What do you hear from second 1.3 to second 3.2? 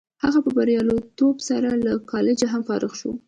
سره له کالجه هم فارغ شو